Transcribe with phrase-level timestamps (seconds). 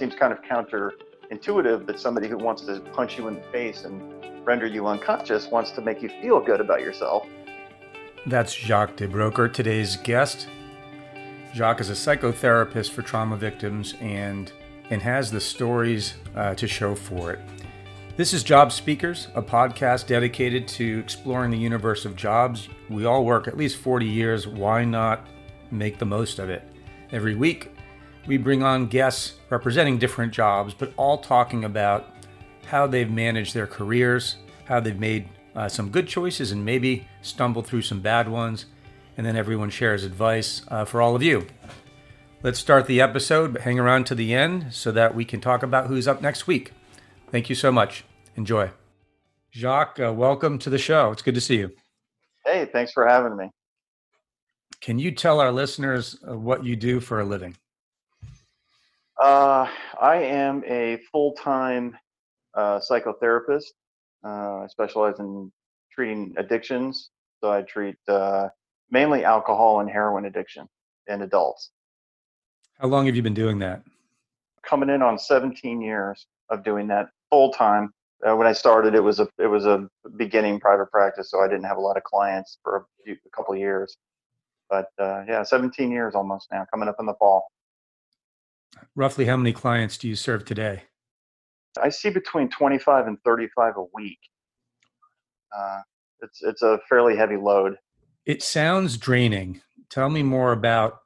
[0.00, 4.00] seems kind of counterintuitive that somebody who wants to punch you in the face and
[4.46, 7.26] render you unconscious wants to make you feel good about yourself.
[8.26, 10.48] That's Jacques Desbrokers, today's guest.
[11.54, 14.50] Jacques is a psychotherapist for trauma victims and
[14.88, 17.38] and has the stories uh, to show for it.
[18.16, 22.68] This is Job Speakers, a podcast dedicated to exploring the universe of jobs.
[22.88, 24.48] We all work at least 40 years.
[24.48, 25.26] Why not
[25.70, 26.62] make the most of it?
[27.12, 27.70] Every week,
[28.26, 32.14] we bring on guests representing different jobs, but all talking about
[32.66, 37.66] how they've managed their careers, how they've made uh, some good choices and maybe stumbled
[37.66, 38.66] through some bad ones,
[39.16, 41.46] and then everyone shares advice uh, for all of you.
[42.42, 45.62] Let's start the episode, but hang around to the end so that we can talk
[45.62, 46.72] about who's up next week.
[47.30, 48.04] Thank you so much.
[48.36, 48.70] Enjoy.
[49.52, 51.10] Jacques, uh, welcome to the show.
[51.10, 51.72] It's good to see you.
[52.46, 53.50] Hey, thanks for having me.
[54.80, 57.56] Can you tell our listeners uh, what you do for a living?
[59.20, 59.68] Uh,
[60.00, 61.96] I am a full time
[62.54, 63.66] uh, psychotherapist.
[64.24, 65.52] Uh, I specialize in
[65.92, 67.10] treating addictions.
[67.42, 68.48] So I treat uh,
[68.90, 70.66] mainly alcohol and heroin addiction
[71.06, 71.70] in adults.
[72.78, 73.82] How long have you been doing that?
[74.62, 77.92] Coming in on 17 years of doing that full time.
[78.26, 81.48] Uh, when I started, it was a it was a beginning private practice, so I
[81.48, 83.96] didn't have a lot of clients for a, few, a couple of years.
[84.70, 87.48] But uh, yeah, 17 years almost now, coming up in the fall.
[88.94, 90.82] Roughly, how many clients do you serve today?
[91.80, 94.18] I see between 25 and 35 a week.
[95.56, 95.80] Uh,
[96.22, 97.76] it's it's a fairly heavy load.
[98.26, 99.60] It sounds draining.
[99.88, 100.98] Tell me more about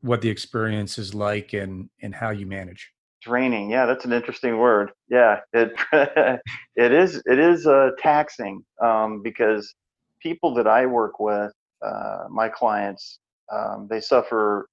[0.00, 2.90] what the experience is like and and how you manage.
[3.22, 4.90] Draining, yeah, that's an interesting word.
[5.08, 5.72] Yeah, it
[6.76, 9.74] it is it is uh, taxing um, because
[10.20, 11.52] people that I work with,
[11.84, 13.18] uh, my clients,
[13.52, 14.66] um, they suffer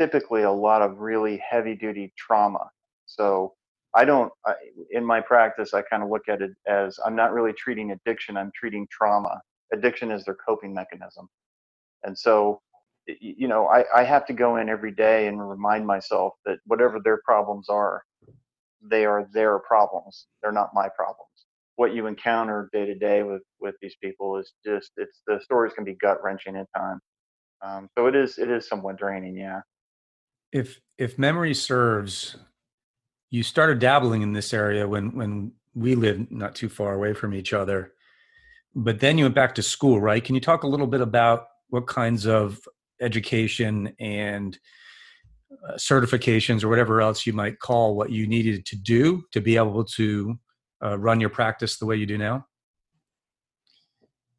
[0.00, 2.70] typically a lot of really heavy duty trauma.
[3.06, 3.54] So
[3.94, 4.54] I don't, I,
[4.90, 8.36] in my practice, I kind of look at it as I'm not really treating addiction,
[8.36, 9.40] I'm treating trauma.
[9.72, 11.28] Addiction is their coping mechanism.
[12.04, 12.60] And so,
[13.06, 17.00] you know, I, I have to go in every day and remind myself that whatever
[17.02, 18.02] their problems are,
[18.82, 20.26] they are their problems.
[20.42, 21.30] They're not my problems.
[21.76, 25.74] What you encounter day to day with with these people is just it's the stories
[25.74, 27.02] can be gut wrenching at times.
[27.62, 29.60] Um, so it is it is somewhat draining, yeah.
[30.52, 32.36] If if memory serves,
[33.30, 37.34] you started dabbling in this area when when we lived not too far away from
[37.34, 37.92] each other
[38.76, 40.22] but then you went back to school right?
[40.22, 42.60] Can you talk a little bit about what kinds of
[43.00, 44.58] education and
[45.68, 49.56] uh, certifications or whatever else you might call what you needed to do to be
[49.56, 50.38] able to
[50.84, 52.46] uh, run your practice the way you do now?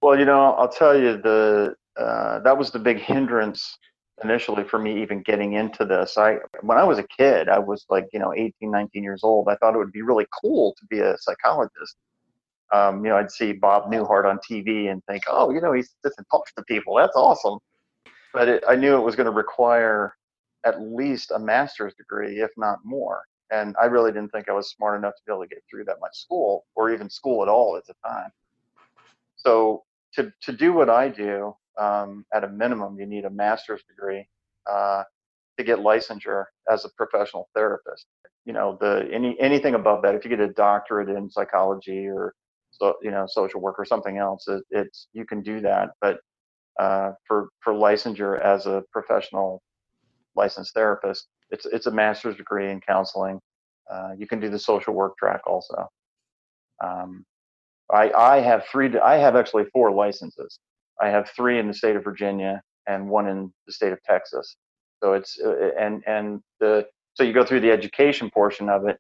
[0.02, 3.76] Well you know i'll tell you the uh, that was the big hindrance
[4.24, 6.18] initially for me even getting into this.
[6.18, 9.48] I when I was a kid, I was like, you know, 18, 19 years old.
[9.48, 11.96] I thought it would be really cool to be a psychologist.
[12.74, 15.82] Um, you know, I'd see Bob Newhart on TV and think, oh, you know, he
[15.82, 16.96] sits and talks to people.
[16.96, 17.60] That's awesome.
[18.34, 20.14] But it, I knew it was going to require
[20.66, 23.22] at least a master's degree, if not more.
[23.52, 25.86] And I really didn't think I was smart enough to be able to get through
[25.86, 28.30] that much school or even school at all at the time.
[29.38, 29.86] So
[30.16, 34.28] to to do what I do, um, at a minimum, you need a master's degree
[34.70, 35.04] uh,
[35.58, 38.06] to get licensure as a professional therapist.
[38.46, 42.34] You know, the any anything above that, if you get a doctorate in psychology or
[42.72, 45.90] so, you know social work or something else, it, it's you can do that.
[46.02, 46.20] But
[46.80, 49.62] uh, for for licensure as a professional
[50.36, 53.40] licensed therapist, it's it's a master's degree in counseling.
[53.92, 55.88] Uh, you can do the social work track also.
[56.84, 57.26] Um,
[57.92, 58.98] I I have three.
[59.00, 60.60] I have actually four licenses.
[61.02, 64.56] I have three in the state of Virginia and one in the state of Texas.
[65.04, 68.98] So it's uh, and and the so you go through the education portion of it,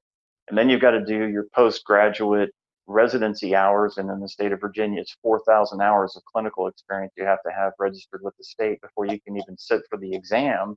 [0.47, 2.51] and then you've got to do your postgraduate
[2.87, 3.97] residency hours.
[3.97, 7.51] And in the state of Virginia, it's 4,000 hours of clinical experience you have to
[7.51, 10.75] have registered with the state before you can even sit for the exam,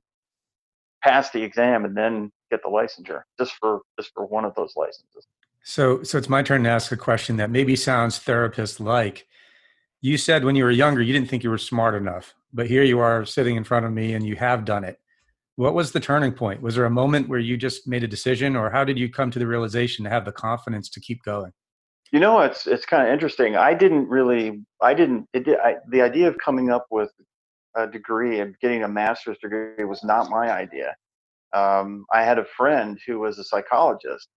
[1.03, 3.21] pass the exam, and then get the licensure.
[3.39, 5.27] Just for just for one of those licenses.
[5.63, 9.27] So so it's my turn to ask a question that maybe sounds therapist like
[10.01, 12.83] you said when you were younger you didn't think you were smart enough but here
[12.83, 14.99] you are sitting in front of me and you have done it.
[15.55, 16.61] What was the turning point?
[16.61, 19.31] Was there a moment where you just made a decision or how did you come
[19.31, 21.51] to the realization to have the confidence to keep going?
[22.11, 23.55] You know it's it's kind of interesting.
[23.55, 27.09] I didn't really i didn't it did, I, the idea of coming up with
[27.77, 30.93] a degree and getting a master's degree was not my idea.
[31.53, 34.27] Um, i had a friend who was a psychologist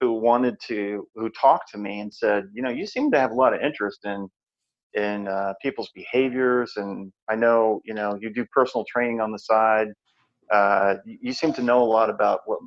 [0.00, 3.32] who wanted to who talked to me and said you know you seem to have
[3.32, 4.28] a lot of interest in
[4.94, 6.74] in uh, people's behaviors.
[6.76, 9.88] And I know, you know, you do personal training on the side.
[10.52, 12.60] Uh, you seem to know a lot about what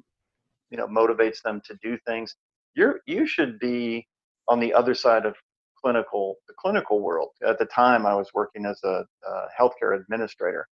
[0.70, 2.36] you know motivates them to do things.
[2.76, 4.08] You're you should be
[4.48, 5.36] on the other side of
[5.80, 7.30] clinical the clinical world.
[7.46, 10.68] At the time, I was working as a, a healthcare administrator,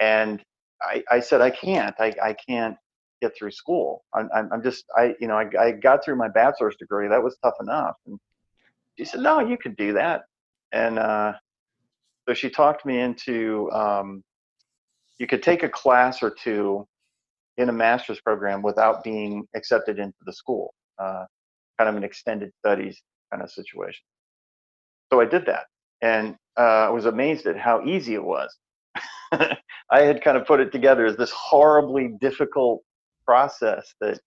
[0.00, 0.42] and
[0.80, 1.94] I, I said I can't.
[1.98, 2.76] I, I can't
[3.20, 4.04] get through school.
[4.14, 7.08] I'm, I'm just I you know I, I got through my bachelor's degree.
[7.08, 7.96] That was tough enough.
[8.06, 8.18] And
[8.98, 10.22] she said, no, you could do that.
[10.72, 11.34] And uh,
[12.28, 14.22] so she talked me into um,
[15.18, 16.86] you could take a class or two
[17.58, 21.24] in a master's program without being accepted into the school, uh,
[21.78, 24.04] kind of an extended studies kind of situation.
[25.12, 25.66] So I did that,
[26.00, 28.56] and uh, I was amazed at how easy it was.
[29.32, 32.82] I had kind of put it together as this horribly difficult
[33.26, 34.18] process that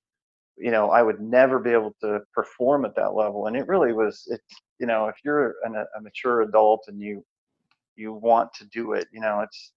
[0.58, 3.94] you know I would never be able to perform at that level, and it really
[3.94, 4.24] was.
[4.28, 4.42] It
[4.80, 7.24] you know if you're an, a mature adult and you
[7.96, 9.74] you want to do it, you know it's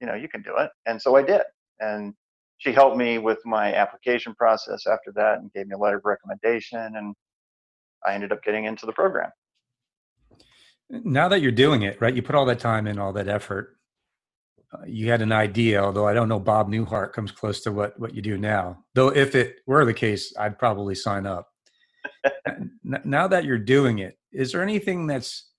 [0.00, 1.42] you know you can do it, and so I did,
[1.80, 2.14] and
[2.58, 6.04] she helped me with my application process after that and gave me a letter of
[6.04, 7.14] recommendation and
[8.04, 9.30] I ended up getting into the program.
[10.90, 12.14] Now that you're doing it, right?
[12.14, 13.76] You put all that time in, all that effort.
[14.86, 18.14] You had an idea, although I don't know Bob Newhart comes close to what what
[18.14, 18.84] you do now.
[18.94, 21.48] Though if it were the case, I'd probably sign up.
[22.84, 25.50] now that you're doing it, is there anything that's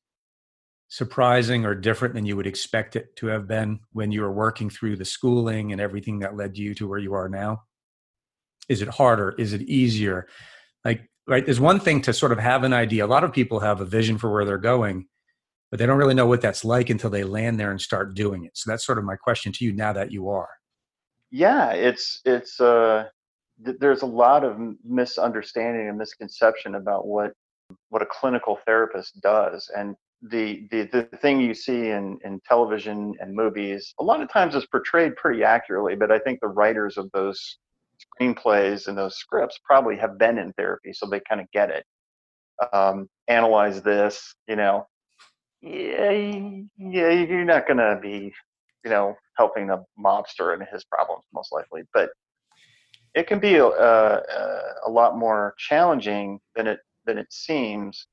[0.87, 4.69] surprising or different than you would expect it to have been when you were working
[4.69, 7.63] through the schooling and everything that led you to where you are now?
[8.67, 9.33] Is it harder?
[9.37, 10.27] Is it easier?
[10.83, 13.05] Like, right, there's one thing to sort of have an idea.
[13.05, 15.07] A lot of people have a vision for where they're going,
[15.71, 18.44] but they don't really know what that's like until they land there and start doing
[18.44, 18.51] it.
[18.56, 20.50] So that's sort of my question to you now that you are.
[21.31, 23.06] Yeah, it's it's uh
[23.65, 27.31] th- there's a lot of misunderstanding and misconception about what
[27.89, 33.15] what a clinical therapist does and the, the the thing you see in in television
[33.19, 36.97] and movies a lot of times is portrayed pretty accurately but i think the writers
[36.97, 37.57] of those
[38.21, 41.85] screenplays and those scripts probably have been in therapy so they kind of get it
[42.73, 44.85] um, analyze this you know
[45.61, 46.11] yeah
[46.77, 48.33] yeah you're not going to be
[48.83, 52.09] you know helping a mobster and his problems most likely but
[53.13, 54.21] it can be a, a,
[54.85, 58.07] a lot more challenging than it than it seems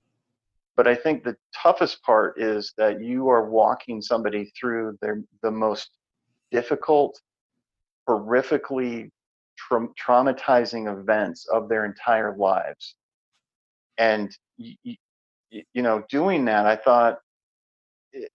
[0.78, 5.50] but I think the toughest part is that you are walking somebody through their the
[5.50, 5.90] most
[6.52, 7.20] difficult,
[8.08, 9.10] horrifically
[9.56, 12.94] tra- traumatizing events of their entire lives.
[13.98, 14.96] And you
[15.74, 17.18] know, doing that, I thought
[18.24, 18.32] it,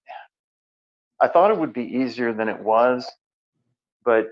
[1.22, 3.10] I thought it would be easier than it was,
[4.04, 4.28] but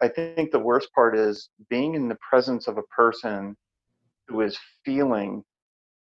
[0.00, 3.56] I think the worst part is being in the presence of a person
[4.28, 5.44] who is feeling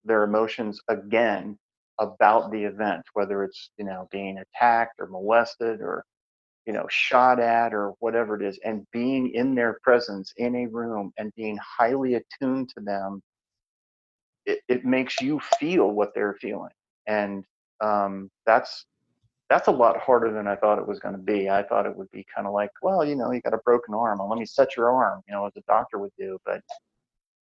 [0.03, 1.57] their emotions again
[1.99, 6.05] about the event, whether it's you know being attacked or molested or
[6.65, 10.67] you know shot at or whatever it is, and being in their presence in a
[10.67, 13.21] room and being highly attuned to them,
[14.45, 16.71] it, it makes you feel what they're feeling,
[17.07, 17.45] and
[17.81, 18.85] um, that's
[19.49, 21.49] that's a lot harder than I thought it was going to be.
[21.49, 23.95] I thought it would be kind of like, well, you know, you got a broken
[23.95, 26.37] arm, well, let me set your arm, you know, as a doctor would do.
[26.45, 26.61] But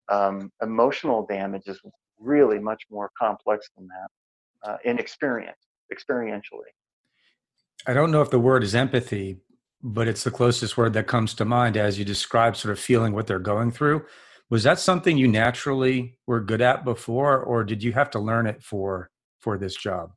[0.08, 1.80] um, emotional damage is
[2.20, 5.58] really much more complex than that uh, in experience,
[5.92, 6.70] experientially.
[7.86, 9.38] I don't know if the word is empathy,
[9.82, 13.12] but it's the closest word that comes to mind as you describe sort of feeling
[13.12, 14.04] what they're going through.
[14.48, 18.46] Was that something you naturally were good at before, or did you have to learn
[18.46, 20.12] it for for this job?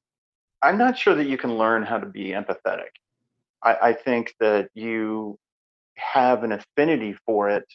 [0.62, 2.92] I'm not sure that you can learn how to be empathetic.
[3.64, 5.38] I, I think that you
[5.96, 7.66] have an affinity for it,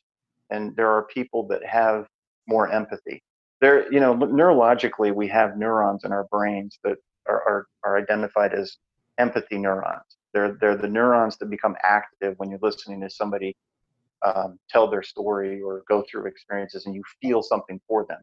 [0.51, 2.07] and there are people that have
[2.47, 3.23] more empathy
[3.65, 8.53] there, you know, neurologically, we have neurons in our brains that are, are, are identified
[8.53, 8.77] as
[9.17, 10.19] empathy neurons.
[10.35, 13.57] They're, they're the neurons that become active when you're listening to somebody
[14.23, 18.21] um, tell their story or go through experiences and you feel something for them.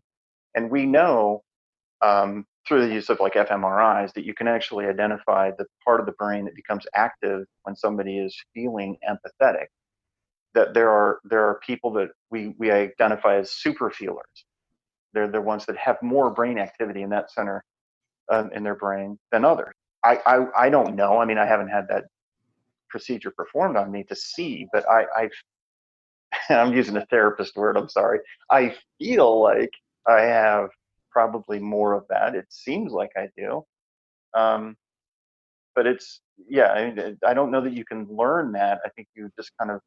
[0.53, 1.41] And we know
[2.03, 6.05] um, through the use of like fMRIs that you can actually identify the part of
[6.05, 9.65] the brain that becomes active when somebody is feeling empathetic.
[10.53, 14.45] That there are there are people that we we identify as super feelers,
[15.13, 17.63] they're the ones that have more brain activity in that center
[18.31, 19.73] uh, in their brain than others.
[20.03, 21.19] I, I, I don't know.
[21.19, 22.05] I mean, I haven't had that
[22.89, 25.31] procedure performed on me to see, but I, I've,
[26.49, 27.77] I'm using a therapist word.
[27.77, 28.19] I'm sorry.
[28.49, 29.71] I feel like
[30.07, 30.69] I have
[31.11, 32.35] probably more of that.
[32.35, 33.63] It seems like I do.
[34.33, 34.75] Um,
[35.75, 38.79] but it's, yeah, I, I don't know that you can learn that.
[38.85, 39.81] I think you just kind of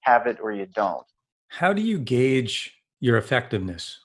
[0.00, 1.04] have it or you don't.
[1.48, 4.00] How do you gauge your effectiveness?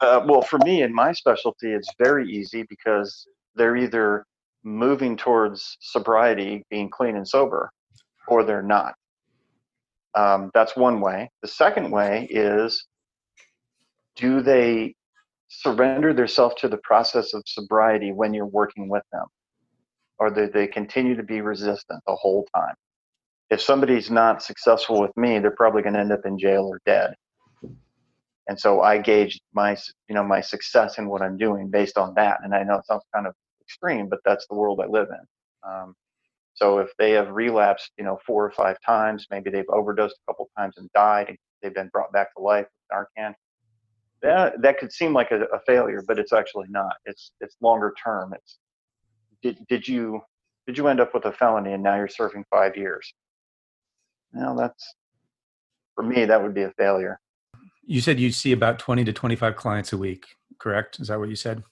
[0.00, 4.24] Uh, well, for me in my specialty, it's very easy because they're either
[4.62, 7.70] moving towards sobriety, being clean and sober,
[8.28, 8.94] or they're not.
[10.14, 11.30] Um, that's one way.
[11.42, 12.86] The second way is
[14.16, 14.94] do they
[15.50, 19.26] surrender themselves to the process of sobriety when you're working with them?
[20.18, 22.74] Or do they continue to be resistant the whole time?
[23.50, 26.80] If somebody's not successful with me, they're probably going to end up in jail or
[26.86, 27.14] dead.
[28.46, 29.76] And so I gauge my,
[30.08, 32.38] you know, my success in what I'm doing based on that.
[32.44, 35.68] And I know it sounds kind of extreme, but that's the world I live in.
[35.68, 35.94] Um,
[36.54, 40.32] so if they have relapsed, you know, four or five times, maybe they've overdosed a
[40.32, 43.34] couple times and died, and they've been brought back to life with Narcan.
[44.22, 46.94] That that could seem like a, a failure, but it's actually not.
[47.06, 48.34] It's it's longer term.
[48.34, 48.58] It's
[49.42, 50.20] did did you
[50.66, 53.12] did you end up with a felony and now you're serving five years?
[54.32, 54.94] No, that's
[55.94, 57.18] for me that would be a failure.
[57.84, 60.26] You said you see about twenty to twenty five clients a week,
[60.58, 61.00] correct?
[61.00, 61.62] Is that what you said?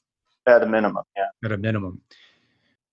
[0.46, 1.26] At a minimum, yeah.
[1.44, 2.00] At a minimum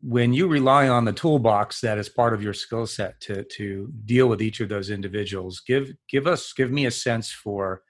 [0.07, 3.91] when you rely on the toolbox that is part of your skill set to to
[4.05, 7.81] deal with each of those individuals give give us give me a sense for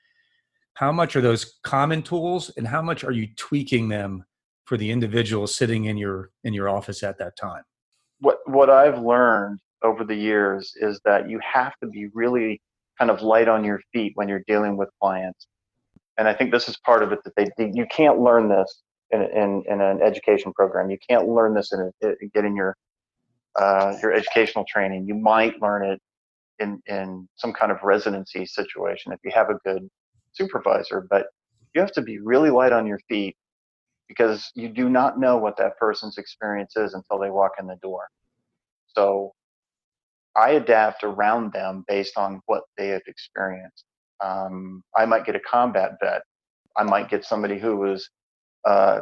[0.75, 4.23] how much are those common tools and how much are you tweaking them
[4.65, 7.63] for the individual sitting in your in your office at that time
[8.19, 12.61] what what i've learned over the years is that you have to be really
[12.97, 15.47] kind of light on your feet when you're dealing with clients
[16.17, 19.21] and i think this is part of it that they you can't learn this in,
[19.21, 20.89] in, in an education program.
[20.89, 22.75] You can't learn this in, a, in getting your
[23.55, 25.05] uh, your educational training.
[25.07, 26.01] You might learn it
[26.59, 29.89] in in some kind of residency situation if you have a good
[30.35, 31.27] supervisor, but
[31.73, 33.35] you have to be really light on your feet
[34.07, 37.77] because you do not know what that person's experience is until they walk in the
[37.81, 38.07] door.
[38.87, 39.33] So
[40.35, 43.85] I adapt around them based on what they have experienced.
[44.23, 46.21] Um, I might get a combat vet.
[46.77, 48.09] I might get somebody who was
[48.65, 49.01] uh,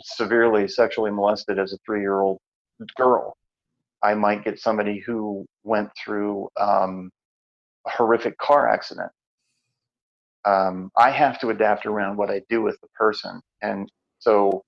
[0.00, 2.38] severely sexually molested as a three year old
[2.96, 3.36] girl.
[4.02, 7.10] I might get somebody who went through um,
[7.86, 9.10] a horrific car accident.
[10.44, 13.40] Um, I have to adapt around what I do with the person.
[13.62, 14.62] And so,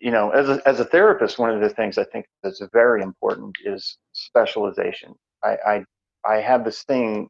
[0.00, 3.02] you know, as a, as a therapist, one of the things I think that's very
[3.02, 5.14] important is specialization.
[5.44, 5.84] I, I,
[6.28, 7.28] I have this thing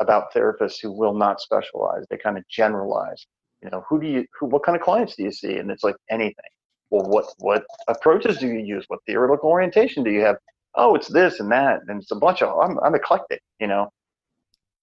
[0.00, 2.04] about therapists who will not specialize.
[2.10, 3.26] They kind of generalize
[3.62, 5.84] you know who do you who what kind of clients do you see and it's
[5.84, 6.50] like anything
[6.90, 10.36] well what what approaches do you use what theoretical orientation do you have
[10.76, 13.88] oh it's this and that and it's a bunch of i'm, I'm eclectic you know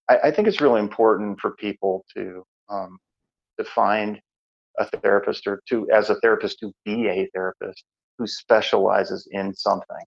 [0.10, 2.98] I, I think it's really important for people to um,
[3.60, 4.20] to find
[4.80, 7.84] a therapist or to as a therapist to be a therapist
[8.18, 10.06] who specializes in something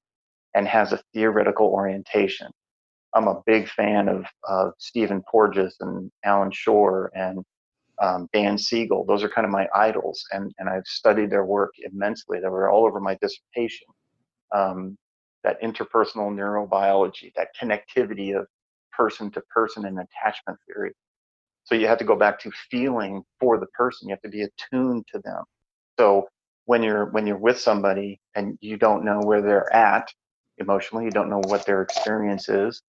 [0.55, 2.49] and has a theoretical orientation
[3.15, 7.45] i'm a big fan of, of stephen porges and allan schore and
[8.01, 9.05] um, Dan Siegel.
[9.05, 12.41] Those are kind of my idols, and and I've studied their work immensely.
[12.41, 13.87] They were all over my dissertation.
[14.53, 14.97] Um,
[15.45, 18.47] that interpersonal neurobiology, that connectivity of
[19.01, 20.93] person to person and attachment theory.
[21.65, 24.09] So you have to go back to feeling for the person.
[24.09, 25.45] You have to be attuned to them.
[25.99, 26.29] So
[26.67, 30.09] when you're when you're with somebody and you don't know where they're at
[30.59, 32.83] emotionally, you don't know what their experience is.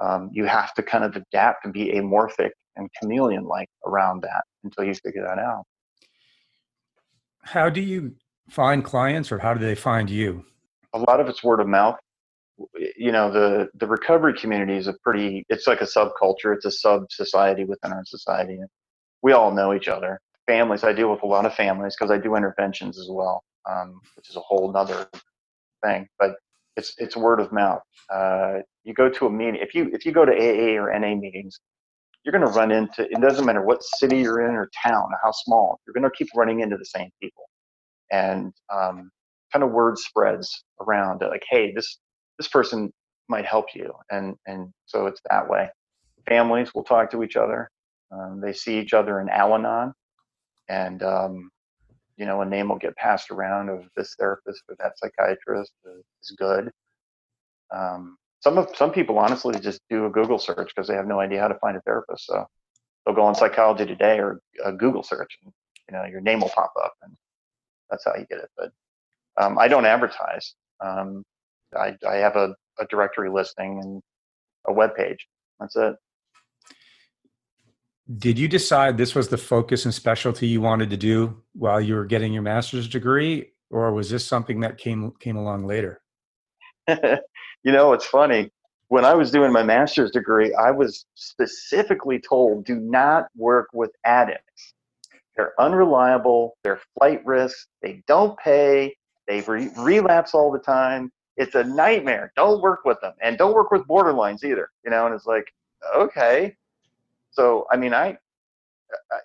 [0.00, 4.44] Um, you have to kind of adapt and be amorphic and chameleon like around that
[4.62, 5.64] until you figure that out.
[7.42, 8.14] How do you
[8.48, 10.44] find clients or how do they find you?
[10.92, 11.96] A lot of it's word of mouth.
[12.96, 16.70] You know, the, the recovery community is a pretty, it's like a subculture, it's a
[16.70, 18.58] sub society within our society.
[19.22, 20.20] We all know each other.
[20.46, 24.00] Families, I deal with a lot of families because I do interventions as well, um,
[24.16, 25.08] which is a whole nother
[25.84, 26.06] thing.
[26.18, 26.32] But
[26.76, 27.82] it's it's word of mouth.
[28.12, 31.14] Uh, you go to a meeting if you if you go to AA or NA
[31.14, 31.58] meetings,
[32.24, 35.18] you're going to run into it doesn't matter what city you're in or town or
[35.22, 37.44] how small you're going to keep running into the same people
[38.10, 39.10] and um,
[39.52, 41.98] kind of word spreads around like hey this
[42.38, 42.92] this person
[43.28, 45.68] might help you and and so it's that way
[46.28, 47.70] families will talk to each other
[48.12, 49.92] um, they see each other in al-anon
[50.68, 51.50] and um,
[52.16, 56.36] you know a name will get passed around of this therapist or that psychiatrist is
[56.36, 56.70] good
[57.74, 61.18] um, some of some people honestly just do a Google search because they have no
[61.18, 62.26] idea how to find a therapist.
[62.26, 62.46] So
[63.04, 65.52] they'll go on Psychology Today or a Google search, and
[65.88, 67.16] you know your name will pop up, and
[67.90, 68.50] that's how you get it.
[68.56, 68.70] But
[69.40, 70.54] um, I don't advertise.
[70.84, 71.24] Um,
[71.76, 74.02] I, I have a, a directory listing and
[74.66, 75.26] a web page.
[75.60, 75.94] That's it.
[78.18, 81.94] Did you decide this was the focus and specialty you wanted to do while you
[81.94, 86.02] were getting your master's degree, or was this something that came came along later?
[86.88, 88.50] you know, it's funny.
[88.88, 93.90] When I was doing my master's degree, I was specifically told do not work with
[94.04, 94.74] addicts.
[95.36, 98.94] They're unreliable, they're flight risks, they don't pay,
[99.26, 101.10] they re- relapse all the time.
[101.36, 102.32] It's a nightmare.
[102.36, 104.70] Don't work with them, and don't work with borderlines either.
[104.84, 105.46] You know, and it's like,
[105.96, 106.56] okay.
[107.30, 108.16] So I mean, I,
[109.12, 109.18] I,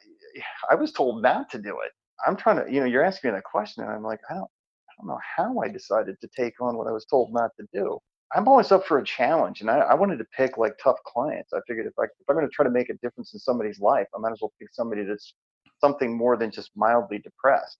[0.71, 1.91] I was told not to do it.
[2.25, 4.43] I'm trying to, you know, you're asking me that question, and I'm like, I don't,
[4.43, 7.67] I don't know how I decided to take on what I was told not to
[7.73, 7.97] do.
[8.35, 11.53] I'm always up for a challenge, and I, I wanted to pick like tough clients.
[11.53, 13.79] I figured if I if I'm going to try to make a difference in somebody's
[13.79, 15.33] life, I might as well pick somebody that's
[15.81, 17.77] something more than just mildly depressed.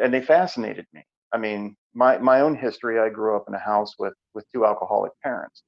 [0.00, 1.04] And they fascinated me.
[1.32, 2.98] I mean, my my own history.
[2.98, 5.62] I grew up in a house with with two alcoholic parents,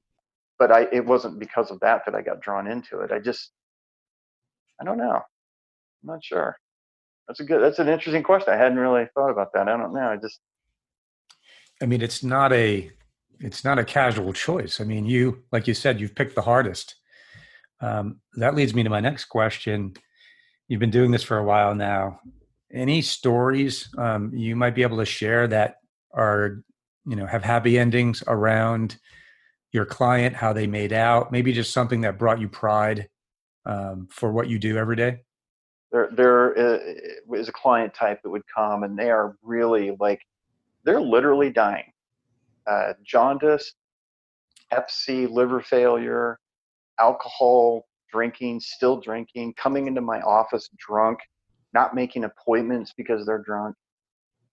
[0.59, 3.11] but I it wasn't because of that that I got drawn into it.
[3.11, 3.51] I just
[4.79, 5.15] I don't know.
[5.15, 6.57] I'm not sure.
[7.27, 7.61] That's a good.
[7.61, 8.53] That's an interesting question.
[8.53, 9.67] I hadn't really thought about that.
[9.67, 10.09] I don't know.
[10.09, 10.39] I just.
[11.81, 12.91] I mean, it's not a
[13.39, 14.79] it's not a casual choice.
[14.79, 16.95] I mean, you like you said, you've picked the hardest.
[17.81, 19.93] Um, that leads me to my next question.
[20.67, 22.19] You've been doing this for a while now.
[22.71, 25.77] Any stories um, you might be able to share that
[26.15, 26.63] are
[27.05, 28.97] you know have happy endings around
[29.71, 33.09] your client, how they made out, maybe just something that brought you pride
[33.65, 35.19] um, for what you do every day?
[35.91, 40.21] There, there uh, a client type that would come, and they are really like
[40.83, 41.91] they're literally dying
[42.67, 43.73] uh, jaundice,
[44.71, 46.39] hep C, liver failure,
[46.99, 51.19] alcohol drinking, still drinking, coming into my office drunk,
[51.73, 53.75] not making appointments because they're drunk.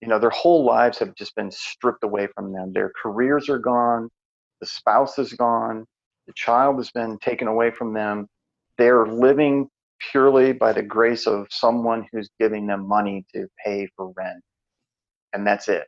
[0.02, 2.72] You know, their whole lives have just been stripped away from them.
[2.74, 4.10] Their careers are gone,
[4.60, 5.86] the spouse is gone,
[6.28, 8.28] the child has been taken away from them.
[8.78, 9.68] They're living
[10.12, 14.42] purely by the grace of someone who's giving them money to pay for rent.
[15.34, 15.84] And that's it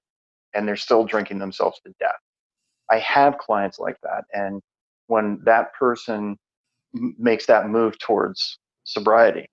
[0.54, 2.16] and they're still drinking themselves to death.
[2.90, 4.62] I have clients like that, and
[5.08, 6.36] when that person
[6.96, 9.46] m- makes that move towards sobriety,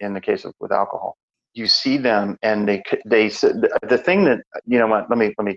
[0.00, 1.16] in the case of with alcohol,
[1.56, 5.08] you see them, and they they the thing that you know what?
[5.08, 5.56] Let me let me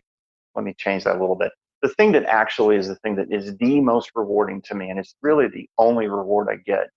[0.55, 1.51] let me change that a little bit.
[1.81, 4.99] The thing that actually is the thing that is the most rewarding to me, and
[4.99, 6.87] it's really the only reward I get.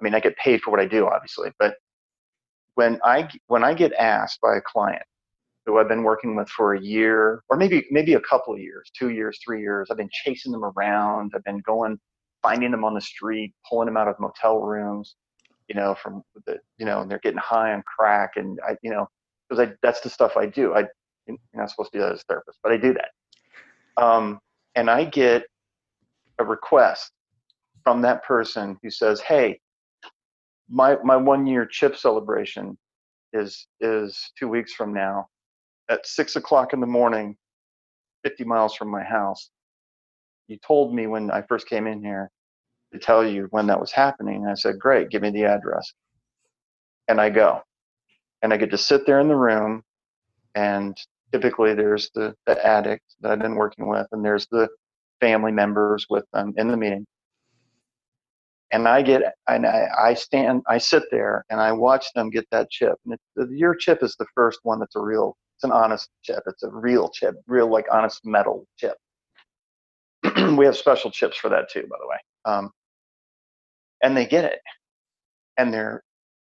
[0.00, 1.74] I mean, I get paid for what I do, obviously, but
[2.74, 5.02] when I when I get asked by a client
[5.66, 8.90] who I've been working with for a year or maybe maybe a couple of years,
[8.98, 9.88] two years, three years.
[9.90, 11.32] I've been chasing them around.
[11.34, 12.00] I've been going,
[12.42, 15.16] finding them on the street, pulling them out of motel rooms,
[15.70, 18.90] you know, from the, you know, and they're getting high on crack, and I, you
[18.90, 19.08] know,
[19.48, 20.74] because I that's the stuff I do.
[20.74, 20.84] I,
[21.28, 24.02] you're not supposed to do that as a therapist, but I do that.
[24.02, 24.40] Um,
[24.74, 25.44] and I get
[26.40, 27.12] a request
[27.84, 29.60] from that person who says, "Hey,
[30.68, 32.76] my my one year chip celebration
[33.32, 35.28] is is two weeks from now
[35.88, 37.36] at six o'clock in the morning,
[38.24, 39.50] 50 miles from my house.
[40.48, 42.28] You told me when I first came in here
[42.92, 44.42] to tell you when that was happening.
[44.42, 45.92] And I said, Great, give me the address.
[47.08, 47.62] And I go.
[48.42, 49.82] And I get to sit there in the room,
[50.54, 50.96] and
[51.32, 54.68] typically there's the, the addict that I've been working with, and there's the
[55.20, 57.06] family members with them in the meeting.
[58.72, 62.46] And I get, and I, I stand, I sit there, and I watch them get
[62.50, 62.94] that chip.
[63.04, 66.42] And it, your chip is the first one that's a real it's an honest chip.
[66.46, 68.96] It's a real chip, real like honest metal chip.
[70.56, 72.16] we have special chips for that too, by the way.
[72.46, 72.70] Um,
[74.02, 74.60] and they get it,
[75.58, 76.02] and they're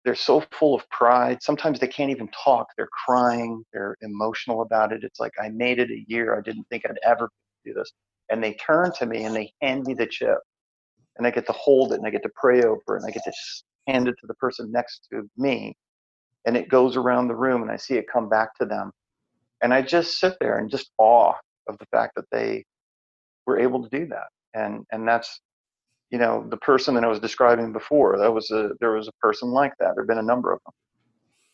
[0.04, 1.42] they're so full of pride.
[1.42, 2.68] Sometimes they can't even talk.
[2.76, 3.64] They're crying.
[3.72, 5.04] They're emotional about it.
[5.04, 6.36] It's like I made it a year.
[6.38, 7.30] I didn't think I'd ever
[7.64, 7.92] do this.
[8.30, 10.38] And they turn to me and they hand me the chip,
[11.18, 13.10] and I get to hold it and I get to pray over it and I
[13.12, 13.32] get to
[13.88, 15.74] hand it to the person next to me
[16.46, 18.92] and it goes around the room and I see it come back to them.
[19.62, 21.34] And I just sit there in just awe
[21.68, 22.64] of the fact that they
[23.46, 24.28] were able to do that.
[24.54, 25.40] And and that's
[26.12, 28.16] you know the person that I was describing before.
[28.18, 29.92] That was a there was a person like that.
[29.96, 30.74] There've been a number of them,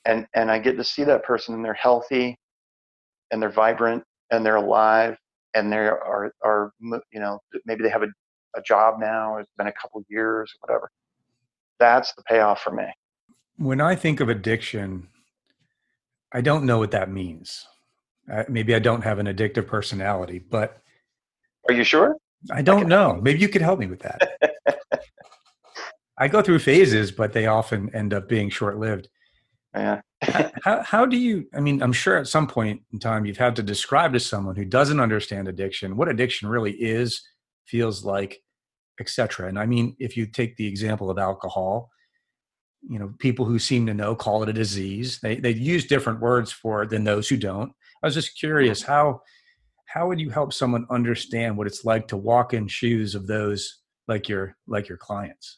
[0.04, 2.36] and and I get to see that person and they're healthy,
[3.30, 5.16] and they're vibrant and they're alive
[5.54, 8.08] and they are are you know maybe they have a,
[8.56, 9.38] a job now.
[9.38, 10.90] It's been a couple years, whatever.
[11.78, 12.84] That's the payoff for me.
[13.56, 15.08] When I think of addiction,
[16.32, 17.66] I don't know what that means.
[18.32, 20.82] Uh, maybe I don't have an addictive personality, but
[21.68, 22.16] are you sure?
[22.52, 23.18] I don't know.
[23.20, 24.38] Maybe you could help me with that.
[26.18, 29.08] I go through phases, but they often end up being short lived.
[29.74, 30.00] Yeah.
[30.64, 33.54] how, how do you, I mean, I'm sure at some point in time you've had
[33.56, 37.22] to describe to someone who doesn't understand addiction what addiction really is,
[37.66, 38.38] feels like,
[38.98, 39.48] etc.
[39.48, 41.90] And I mean, if you take the example of alcohol,
[42.86, 46.20] you know people who seem to know call it a disease they they use different
[46.20, 49.20] words for it than those who don't i was just curious how
[49.86, 53.80] how would you help someone understand what it's like to walk in shoes of those
[54.06, 55.57] like your like your clients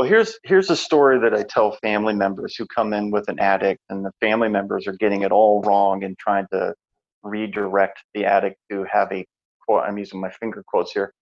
[0.00, 3.38] well here's here's a story that i tell family members who come in with an
[3.38, 6.74] addict and the family members are getting it all wrong and trying to
[7.22, 9.26] redirect the addict to have a
[9.60, 9.84] quote.
[9.84, 11.12] I'm using my finger quotes here.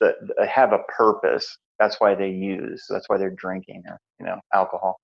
[0.00, 0.14] That
[0.48, 1.58] have a purpose.
[1.78, 2.84] That's why they use.
[2.88, 4.98] That's why they're drinking or you know alcohol.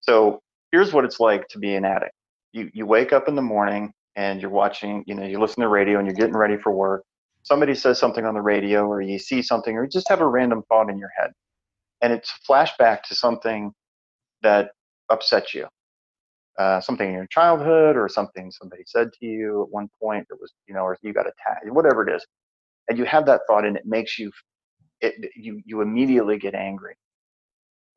[0.00, 0.40] So
[0.72, 2.12] here's what it's like to be an addict.
[2.52, 5.04] You you wake up in the morning and you're watching.
[5.06, 7.04] You know you listen to radio and you're getting ready for work.
[7.42, 10.26] Somebody says something on the radio or you see something or you just have a
[10.26, 11.32] random thought in your head,
[12.02, 13.72] and it's a flashback to something
[14.42, 14.70] that
[15.10, 15.66] upset you.
[16.58, 20.36] Uh, something in your childhood or something somebody said to you at one point that
[20.40, 22.26] was you know or you got attacked whatever it is
[22.88, 24.30] and you have that thought and it makes you
[25.00, 26.96] it you you immediately get angry.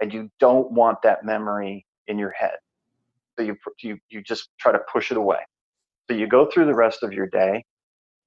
[0.02, 2.56] And you don't want that memory in your head.
[3.38, 5.40] So you you you just try to push it away.
[6.10, 7.64] So you go through the rest of your day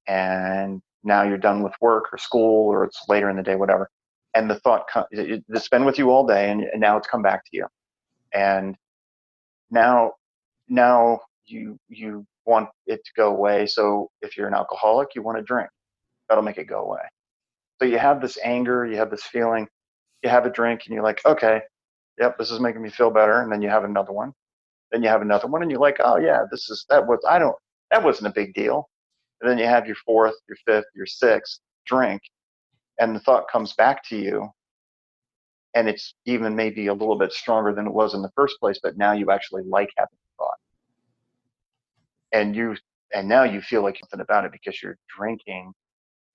[0.07, 3.89] and now you're done with work or school or it's later in the day whatever
[4.35, 7.21] and the thought comes it's been with you all day and, and now it's come
[7.21, 7.65] back to you
[8.33, 8.75] and
[9.71, 10.11] now
[10.67, 13.65] now you you want it to go away.
[13.65, 15.69] So if you're an alcoholic, you want to drink.
[16.29, 17.01] That'll make it go away.
[17.79, 19.67] So you have this anger, you have this feeling,
[20.23, 21.61] you have a drink, and you're like, okay,
[22.19, 23.41] yep, this is making me feel better.
[23.41, 24.33] And then you have another one.
[24.91, 27.39] Then you have another one, and you're like, oh yeah, this is that was I
[27.39, 27.55] don't
[27.91, 28.89] that wasn't a big deal.
[29.41, 32.21] And then you have your fourth, your fifth, your sixth drink,
[32.99, 34.49] and the thought comes back to you,
[35.75, 38.79] and it's even maybe a little bit stronger than it was in the first place.
[38.81, 40.57] But now you actually like having the thought.
[42.33, 42.75] and you
[43.13, 45.73] and now you feel like something about it because you're drinking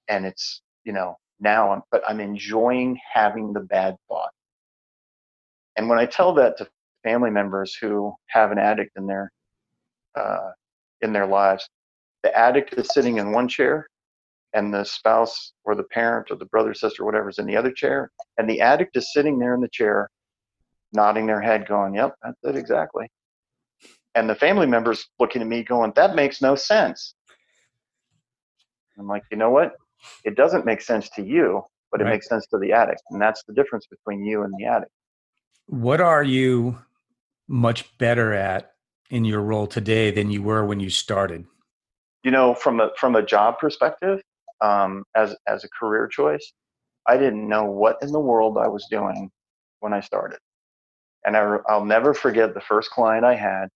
[0.09, 4.31] and it's you know now I'm, but i'm enjoying having the bad thought
[5.77, 6.69] and when i tell that to
[7.05, 9.33] family members who have an addict in their
[10.17, 10.51] uh,
[11.03, 11.69] in their lives
[12.25, 13.89] the addict is sitting in one chair
[14.53, 17.73] and the spouse or the parent or the brother sister whatever is in the other
[17.73, 20.09] chair and the addict is sitting there in the chair
[20.93, 23.07] nodding their head going yep that's it exactly
[24.15, 27.15] and the family members looking at me going, that makes no sense.
[28.99, 29.75] I'm like, you know what?
[30.25, 32.15] It doesn't make sense to you, but it right.
[32.15, 33.03] makes sense to the addict.
[33.11, 34.91] And that's the difference between you and the addict.
[35.67, 36.79] What are you
[37.49, 38.73] much better at
[39.11, 41.47] in your role today than you were when you started?
[42.25, 44.21] You know, from a from a job perspective,
[44.63, 46.53] um, as as a career choice,
[47.09, 49.31] I didn't know what in the world I was doing
[49.81, 50.39] when I started,
[51.27, 53.69] and I, I'll never forget the first client I had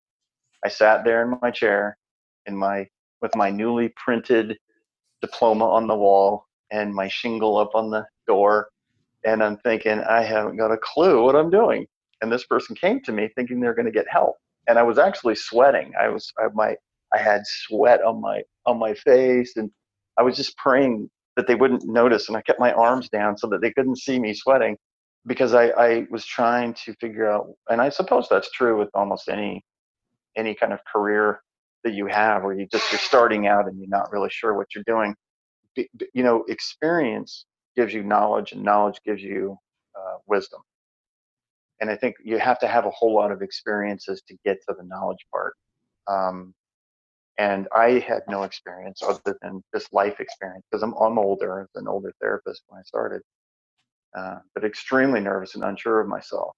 [0.64, 1.98] I sat there in my chair
[2.46, 2.88] in my
[3.22, 4.58] with my newly printed
[5.22, 8.68] diploma on the wall and my shingle up on the door
[9.24, 11.86] and I'm thinking I haven't got a clue what I'm doing.
[12.22, 14.36] And this person came to me thinking they're going to get help.
[14.68, 15.92] And I was actually sweating.
[16.00, 16.76] I was I my
[17.14, 19.70] I had sweat on my on my face and
[20.18, 23.48] I was just praying that they wouldn't notice and I kept my arms down so
[23.48, 24.77] that they couldn't see me sweating
[25.27, 29.29] because I, I was trying to figure out and I suppose that's true with almost
[29.29, 29.64] any
[30.37, 31.40] any kind of career
[31.83, 34.68] that you have where you just you're starting out and you're not really sure what
[34.74, 35.14] you're doing.
[35.77, 37.46] You know experience
[37.77, 39.57] gives you knowledge and knowledge gives you
[39.98, 40.61] uh, wisdom.
[41.81, 44.74] And i think you have to have a whole lot of experiences to get to
[44.79, 45.55] the knowledge part.
[46.07, 46.55] Um,
[47.38, 51.68] and i had no experience other than just life experience because I'm, I'm older as
[51.74, 53.22] an older therapist when i started
[54.16, 56.54] uh, but extremely nervous and unsure of myself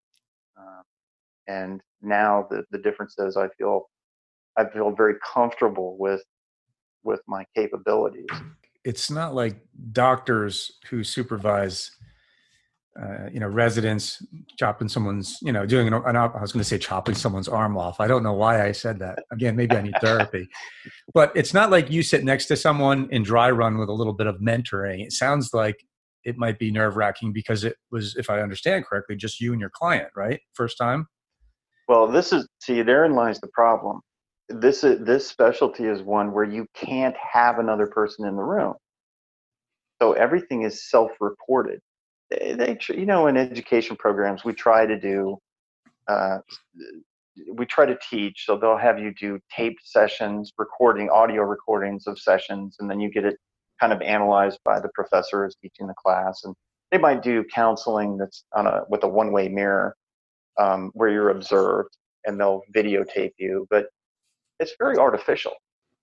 [0.58, 0.82] uh,
[1.46, 3.88] and now the, the difference is I feel
[4.56, 6.22] I feel very comfortable with
[7.02, 8.26] with my capabilities.
[8.84, 9.56] It's not like
[9.92, 11.92] doctors who supervise
[13.00, 14.22] uh, you know, residents
[14.58, 17.76] chopping someone's, you know, doing an, an I was going to say chopping someone's arm
[17.76, 18.00] off.
[18.00, 19.18] I don't know why I said that.
[19.30, 20.48] Again, maybe I need therapy.
[21.14, 24.12] But it's not like you sit next to someone in dry run with a little
[24.12, 25.04] bit of mentoring.
[25.04, 25.76] It sounds like
[26.24, 29.60] it might be nerve wracking because it was, if I understand correctly, just you and
[29.60, 30.40] your client, right?
[30.54, 31.06] First time.
[31.88, 34.00] Well, this is see, therein lies the problem.
[34.48, 38.74] This is this specialty is one where you can't have another person in the room.
[40.02, 41.80] So everything is self-reported.
[42.30, 45.38] They, they you know, in education programs, we try to do,
[46.08, 46.38] uh,
[47.54, 48.44] we try to teach.
[48.46, 53.10] So they'll have you do taped sessions, recording audio recordings of sessions, and then you
[53.10, 53.36] get it
[53.80, 56.54] kind of analyzed by the professor who's teaching the class, and
[56.90, 59.94] they might do counseling that's on a with a one-way mirror
[60.58, 63.86] um, where you're observed and they'll videotape you, but
[64.58, 65.52] it's very artificial,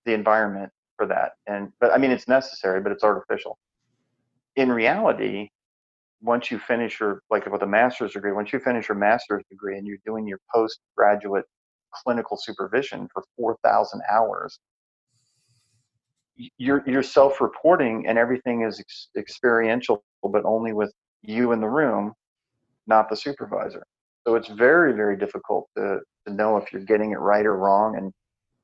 [0.06, 1.32] the environment for that.
[1.46, 3.58] And but I mean, it's necessary, but it's artificial.
[4.56, 5.50] In reality,
[6.22, 9.78] once you finish your like with a master's degree, once you finish your master's degree
[9.78, 11.44] and you're doing your postgraduate
[11.92, 14.58] clinical supervision for 4,000 hours,
[16.58, 22.12] you're you're self-reporting and everything is ex- experiential, but only with you in the room,
[22.86, 23.84] not the supervisor.
[24.26, 27.96] So it's very, very difficult to, to know if you're getting it right or wrong.
[27.96, 28.12] And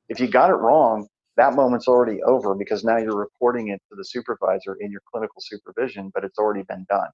[0.09, 3.95] if you got it wrong, that moment's already over because now you're reporting it to
[3.95, 7.09] the supervisor in your clinical supervision, but it's already been done.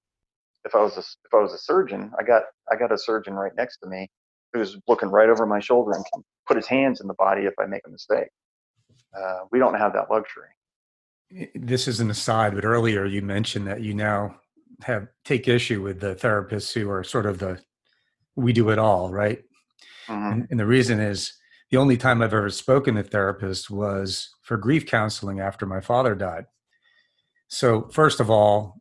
[0.68, 3.34] If I was a, if I was a surgeon, I got I got a surgeon
[3.34, 4.10] right next to me
[4.54, 7.54] who's looking right over my shoulder and can put his hands in the body if
[7.60, 8.28] I make a mistake.
[9.18, 10.50] Uh, we don't have that luxury.
[11.56, 14.36] This is an aside, but earlier you mentioned that you now
[14.84, 17.60] have take issue with the therapists who are sort of the
[18.36, 19.40] we do it all, right?
[20.08, 20.32] Mm-hmm.
[20.32, 21.34] And, and the reason is
[21.72, 26.14] the only time I've ever spoken to therapists was for grief counseling after my father
[26.14, 26.46] died.
[27.50, 28.76] So first of all,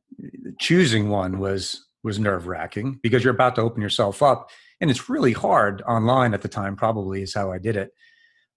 [0.58, 4.50] choosing one was was nerve wracking because you're about to open yourself up,
[4.80, 6.76] and it's really hard online at the time.
[6.76, 7.90] Probably is how I did it.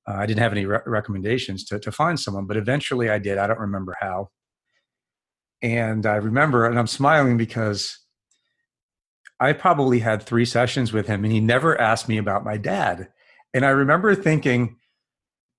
[0.08, 3.38] Uh, I didn't have any re- recommendations to to find someone, but eventually I did.
[3.38, 4.30] I don't remember how.
[5.62, 8.00] And I remember, and I'm smiling because
[9.40, 13.10] I probably had three sessions with him, and he never asked me about my dad.
[13.54, 14.78] And I remember thinking,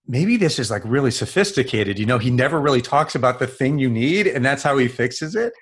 [0.06, 1.98] maybe this is like really sophisticated.
[1.98, 4.88] You know, he never really talks about the thing you need, and that's how he
[4.88, 5.52] fixes it.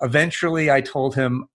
[0.00, 1.48] Eventually, I told him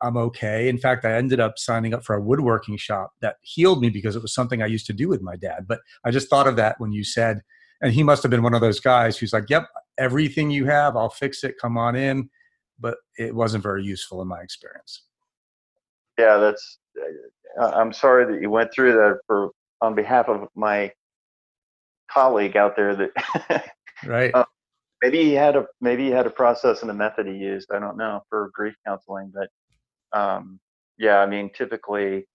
[0.00, 0.68] I'm okay.
[0.68, 4.16] In fact, I ended up signing up for a woodworking shop that healed me because
[4.16, 5.66] it was something I used to do with my dad.
[5.66, 7.42] But I just thought of that when you said,
[7.80, 9.66] and he must have been one of those guys who's like, yep,
[9.98, 12.28] everything you have, I'll fix it, come on in.
[12.78, 15.02] But it wasn't very useful in my experience.
[16.18, 16.78] Yeah, that's
[17.60, 20.92] I'm sorry that you went through that for on behalf of my
[22.10, 23.70] colleague out there that
[24.06, 24.44] right uh,
[25.04, 27.78] maybe he had a maybe he had a process and a method he used i
[27.78, 30.58] don't know for grief counseling but um,
[30.96, 32.26] yeah i mean typically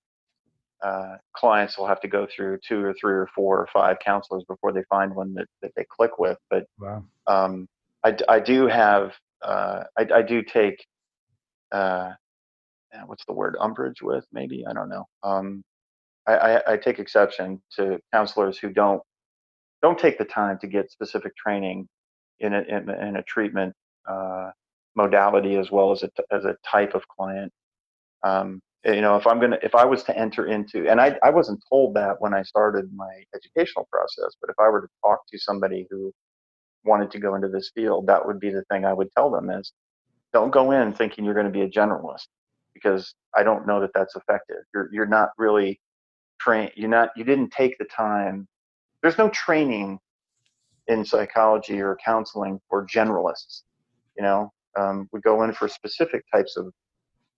[0.84, 4.46] uh, clients will have to go through two or three or four or five counselors
[4.48, 7.04] before they find one that, that they click with but wow.
[7.28, 7.68] um,
[8.06, 10.86] I, I do have uh, I, I do take
[11.72, 12.12] uh,
[13.08, 15.64] what's the word umbrage with maybe i don't know um,
[16.28, 19.02] I, I, I, take exception to counselors who don't
[19.82, 21.88] don't take the time to get specific training
[22.40, 23.74] in a, in, in a treatment
[24.10, 24.52] uh,
[24.96, 27.52] modality as well as a, as a type of client
[28.24, 31.32] um, you know if i'm gonna if i was to enter into and I, I
[31.32, 35.20] wasn't told that when i started my educational process but if i were to talk
[35.32, 36.14] to somebody who
[36.86, 39.50] wanted to go into this field that would be the thing i would tell them
[39.50, 39.72] is
[40.34, 42.28] don't go in thinking you're going to be a generalist
[42.74, 44.58] because I don't know that that's effective.
[44.74, 45.80] You're you're not really
[46.40, 46.72] trained.
[46.76, 47.10] You're not.
[47.16, 48.48] You didn't take the time.
[49.02, 50.00] There's no training
[50.90, 53.62] in psychology or counseling for generalists.
[54.18, 56.74] You know, um, we go in for specific types of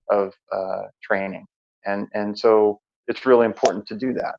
[0.10, 1.46] of uh, training,
[1.86, 4.36] and and so it's really important to do that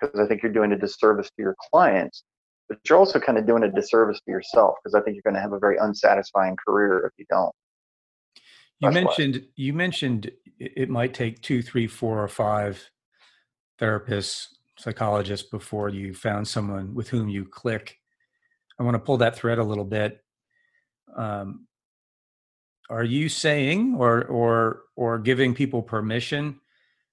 [0.00, 2.24] because uh, I think you're doing a disservice to your clients,
[2.68, 5.34] but you're also kind of doing a disservice to yourself because I think you're going
[5.34, 7.54] to have a very unsatisfying career if you don't.
[8.80, 12.90] You mentioned you mentioned it might take two, three, four, or five
[13.78, 17.99] therapists, psychologists before you found someone with whom you click.
[18.80, 20.18] I want to pull that thread a little bit.
[21.16, 21.68] Um,
[22.88, 26.58] are you saying or or or giving people permission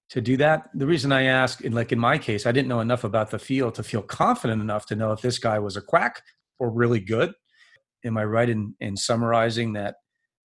[0.10, 0.70] to do that?
[0.74, 3.38] The reason I ask, in like in my case, I didn't know enough about the
[3.38, 6.24] field to feel confident enough to know if this guy was a quack
[6.58, 7.34] or really good.
[8.04, 9.96] Am I right in in summarizing that?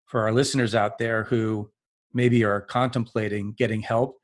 [0.06, 1.70] for our listeners out there who
[2.14, 4.16] maybe are contemplating getting help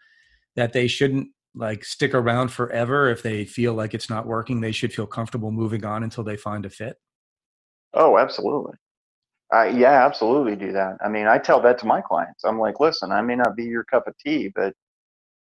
[0.56, 4.72] that they shouldn't like stick around forever if they feel like it's not working they
[4.72, 6.96] should feel comfortable moving on until they find a fit?
[7.94, 8.74] Oh absolutely.
[9.52, 10.96] Yeah absolutely do that.
[11.04, 12.44] I mean i tell that to my clients.
[12.44, 14.74] I'm like listen i may not be your cup of tea but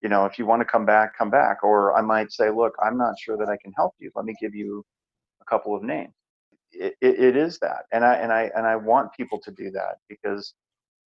[0.02, 1.64] you know if you want to come back come back.
[1.64, 4.12] Or i might say look i'm not sure that i can help you.
[4.16, 4.84] Let me give you
[5.42, 6.14] a couple of names.
[6.72, 9.98] It, it is that and i and i and i want people to do that
[10.10, 10.54] because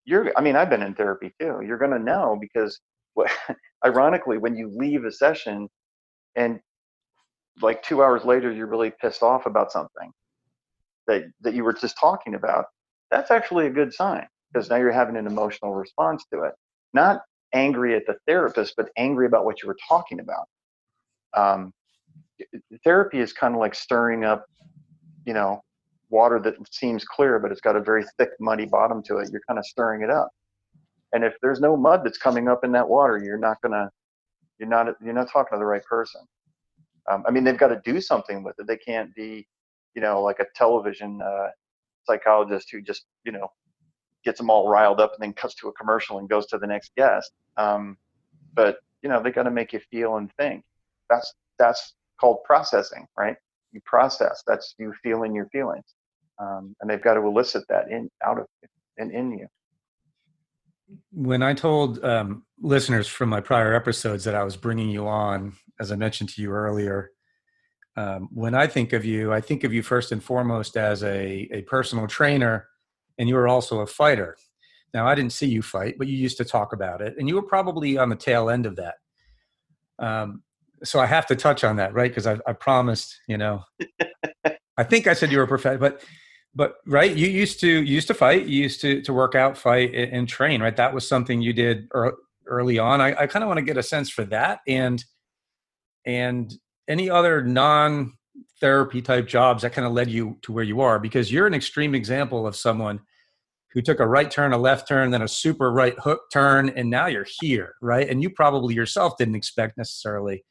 [0.05, 1.61] you're i mean i've been in therapy too.
[1.65, 2.79] You're going to know because
[3.85, 5.67] ironically when you leave a session
[6.35, 6.59] and
[7.61, 10.11] like two hours later you're really pissed off about something
[11.07, 12.65] that that you were just talking about
[13.11, 16.53] that's actually a good sign because now you're having an emotional response to it.
[16.93, 17.21] Not
[17.53, 20.47] angry at the therapist but angry about what you were talking about.
[21.35, 21.73] Um,
[22.83, 24.45] therapy is kind of like stirring up
[25.25, 25.61] you know
[26.09, 29.29] water that seems clear but it's got a very thick muddy bottom to it.
[29.31, 30.29] You're kind of stirring it up
[31.15, 33.89] and if there's no mud that's coming up in that water you're not gonna
[34.59, 36.21] you're not you're not talking to the right person.
[37.11, 38.67] Um, i mean they've got to do something with it.
[38.67, 39.47] They can't be
[39.95, 41.47] you know like a television uh,
[42.05, 43.47] psychologist who just you know
[44.23, 46.65] gets them all riled up and then cuts to a commercial and goes to the
[46.67, 47.31] next guest.
[47.57, 47.97] Um,
[48.53, 50.63] but you know they got to make you feel and think.
[51.09, 53.35] That's that's called processing right?
[53.71, 54.43] You process.
[54.47, 55.95] That's you feeling your feelings,
[56.39, 58.47] um, and they've got to elicit that in out of
[58.97, 59.47] and in you.
[61.11, 65.53] When I told um, listeners from my prior episodes that I was bringing you on,
[65.79, 67.11] as I mentioned to you earlier,
[67.97, 71.47] um, when I think of you, I think of you first and foremost as a,
[71.51, 72.67] a personal trainer,
[73.17, 74.35] and you were also a fighter.
[74.93, 77.35] Now, I didn't see you fight, but you used to talk about it, and you
[77.35, 78.95] were probably on the tail end of that.
[79.97, 80.43] Um,
[80.83, 82.11] so I have to touch on that, right?
[82.11, 83.63] Because I, I, promised, you know,
[84.77, 86.03] I think I said you were a professional, but
[86.55, 89.57] but right, you used to you used to fight, you used to to work out,
[89.57, 90.75] fight, and, train, right?
[90.75, 91.87] That was something you did
[92.47, 93.01] early on.
[93.01, 95.03] I, I kind of want to get a sense for that, and
[96.05, 96.53] and
[96.87, 98.13] any other non
[98.61, 101.53] therapy type jobs that kind of led you to where you are, because you're an
[101.53, 103.01] extreme example of someone
[103.73, 106.89] who took a right turn, a left turn, then a super right hook turn, and
[106.89, 108.07] now you're here, right?
[108.07, 110.45] And you probably yourself didn't expect necessarily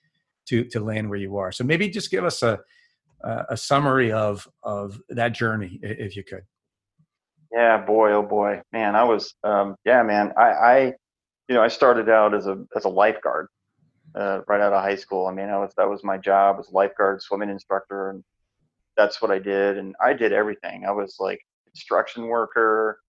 [0.49, 1.51] to to land where you are.
[1.51, 2.59] So maybe just give us a
[3.23, 6.43] a summary of of that journey, if you could.
[7.53, 10.85] Yeah, boy, oh boy, man, I was, um, yeah, man, I, I,
[11.49, 13.47] you know, I started out as a as a lifeguard
[14.15, 15.27] uh, right out of high school.
[15.27, 18.25] I mean, I was that was my job as lifeguard, swimming instructor, and
[18.97, 19.79] that's what I did.
[19.79, 20.85] And I did everything.
[20.85, 23.01] I was like construction worker,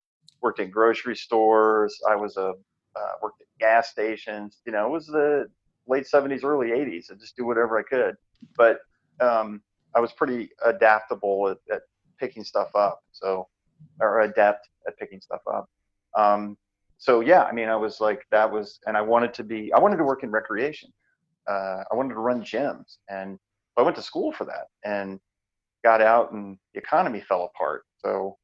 [0.42, 2.00] worked in grocery stores.
[2.08, 2.54] I was a
[2.96, 4.62] uh, worked at gas stations.
[4.66, 5.48] You know, it was the
[5.88, 7.12] late '70s, early '80s.
[7.12, 8.16] I just do whatever I could.
[8.58, 8.80] But
[9.20, 9.62] um,
[9.96, 11.82] I was pretty adaptable at, at,
[12.18, 13.02] picking stuff up.
[13.12, 13.46] So,
[14.00, 15.70] or adept at picking stuff up.
[16.16, 16.58] Um,
[16.98, 19.80] so yeah, I mean, I was like, that was, and I wanted to be, I
[19.80, 20.94] wanted to work in recreation.
[21.48, 23.38] Uh, I wanted to run gyms, and
[23.78, 25.20] I went to school for that, and
[25.84, 27.84] got out, and the economy fell apart.
[27.98, 28.38] So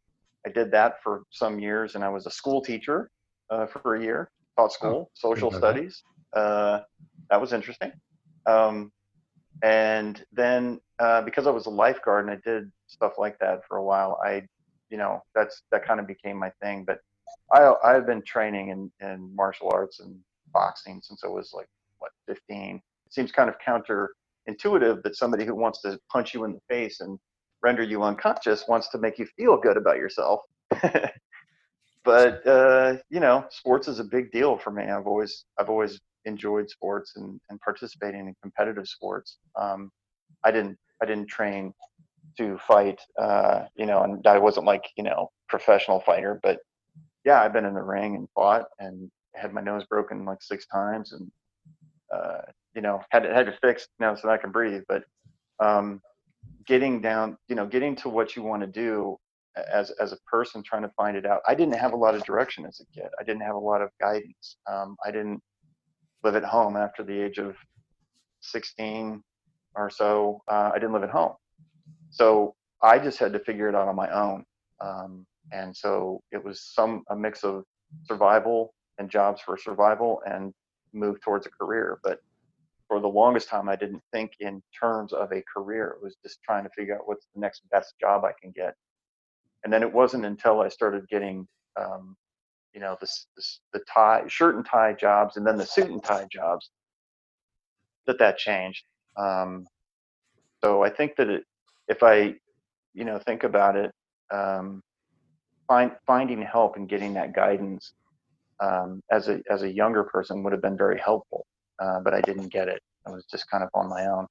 [0.46, 3.10] I did that for some years, and I was a school teacher
[3.50, 6.04] uh, for a year, taught school, oh, social studies.
[6.36, 6.82] Uh,
[7.30, 7.92] that was interesting.
[8.46, 8.92] Um,
[9.64, 13.78] and then uh, because I was a lifeguard and I did stuff like that for
[13.78, 14.44] a while, I,
[14.92, 16.86] you know, that's that kind of became my thing.
[16.86, 17.00] But
[17.52, 20.16] I I've been training in in martial arts and
[20.54, 22.76] boxing since I was like what 15.
[23.08, 27.02] It seems kind of counterintuitive that somebody who wants to punch you in the face
[27.02, 27.18] and
[27.64, 30.42] render you unconscious wants to make you feel good about yourself.
[32.04, 34.84] but uh, you know, sports is a big deal for me.
[34.84, 39.40] I've always I've always enjoyed sports and, and participating in competitive sports.
[39.56, 39.92] Um,
[40.44, 41.74] I didn't I didn't train
[42.38, 46.60] to fight, uh, you know, and I wasn't like you know professional fighter, but
[47.26, 50.66] yeah, I've been in the ring and fought and had my nose broken like six
[50.68, 51.32] times and
[52.14, 52.42] uh,
[52.76, 54.84] you know had to, had to fix now so I can breathe.
[54.88, 55.04] But
[55.60, 56.02] um,
[56.66, 59.18] getting down, you know, getting to what you want to do
[59.72, 61.42] as as a person trying to find it out.
[61.48, 63.10] I didn't have a lot of direction as a kid.
[63.20, 64.58] I didn't have a lot of guidance.
[64.72, 65.42] Um, I didn't
[66.24, 67.56] live at home after the age of
[68.42, 69.22] 16
[69.76, 70.42] or so.
[70.48, 71.34] Uh, I didn't live at home,
[72.10, 74.46] so I just had to figure it out on my own.
[74.80, 77.64] Um, and so it was some a mix of
[78.04, 80.54] survival and jobs for survival and
[80.94, 82.00] move towards a career.
[82.04, 82.20] But
[82.88, 85.96] for the longest time, I didn't think in terms of a career.
[85.98, 88.76] It was just trying to figure out what's the next best job I can get.
[89.64, 91.48] And then it wasn't until I started getting,
[91.80, 92.18] um,
[92.74, 96.04] you know, this, this, the tie, shirt and tie jobs, and then the suit and
[96.04, 96.72] tie jobs,
[98.08, 98.84] that that changed.
[99.17, 99.65] Um,
[100.63, 101.43] so I think that it,
[101.88, 102.36] if I,
[102.93, 103.91] you know, think about it,
[104.32, 104.82] um,
[105.67, 107.93] find, finding help and getting that guidance
[108.60, 111.45] um, as a as a younger person would have been very helpful
[111.82, 112.82] uh, but I didn't get it.
[113.08, 114.28] I was just kind of on my own.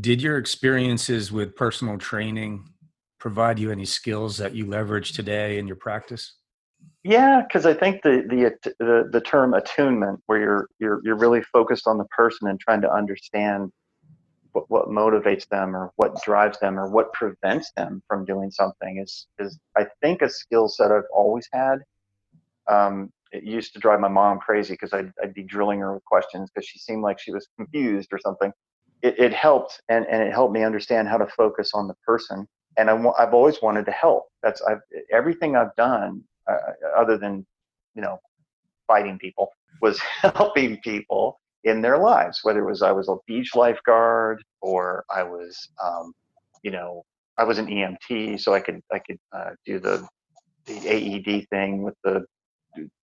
[0.00, 2.68] Did your experiences with personal training
[3.18, 6.34] provide you any skills that you leverage today in your practice?
[7.04, 11.42] Yeah, because I think the, the the the term attunement, where you're you're you're really
[11.42, 13.70] focused on the person and trying to understand
[14.52, 18.98] what, what motivates them or what drives them or what prevents them from doing something
[19.02, 21.78] is is I think a skill set I've always had.
[22.68, 26.04] Um, it used to drive my mom crazy because I'd, I'd be drilling her with
[26.04, 28.52] questions because she seemed like she was confused or something.
[29.00, 32.46] It, it helped and, and it helped me understand how to focus on the person.
[32.76, 34.24] And I, I've always wanted to help.
[34.42, 36.56] That's I've, everything I've done uh,
[36.96, 37.46] other than,
[37.94, 38.18] you know,
[38.86, 43.54] fighting people was helping people in their lives, whether it was I was a beach
[43.54, 46.12] lifeguard or I was, um,
[46.62, 47.04] you know,
[47.38, 50.06] I was an EMT, so I could I could uh, do the
[50.66, 52.24] the AED thing with the